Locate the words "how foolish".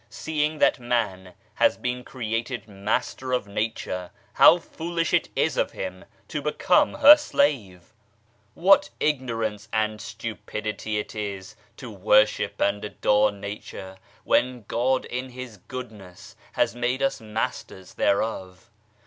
4.33-5.13